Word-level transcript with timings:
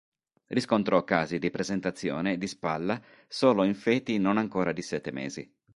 Riscontrò 0.47 1.03
casi 1.03 1.37
di 1.37 1.51
presentazione 1.51 2.39
di 2.39 2.47
spalla 2.47 2.99
solo 3.27 3.61
in 3.65 3.75
feti 3.75 4.17
non 4.17 4.37
ancora 4.39 4.71
di 4.71 4.81
sette 4.81 5.11
mesi. 5.11 5.53